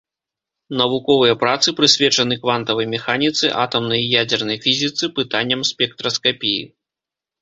[0.79, 6.61] Навуковыя працы прысвечаны квантавай механіцы, атамнай і ядзернай фізіцы, пытанням спектраскапіі.